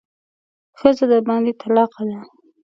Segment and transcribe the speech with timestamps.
[0.79, 2.19] ښځه درباندې طلاقه ده.